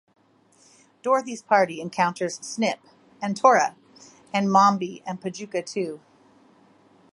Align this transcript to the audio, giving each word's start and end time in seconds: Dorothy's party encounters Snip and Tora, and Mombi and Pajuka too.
Dorothy's 1.03 1.43
party 1.43 1.79
encounters 1.79 2.37
Snip 2.39 2.79
and 3.21 3.37
Tora, 3.37 3.75
and 4.33 4.47
Mombi 4.47 5.03
and 5.05 5.21
Pajuka 5.21 5.63
too. 5.63 5.99